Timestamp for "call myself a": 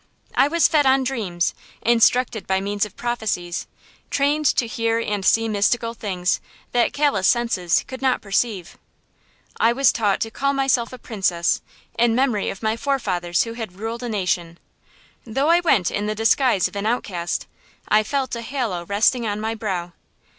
10.31-10.97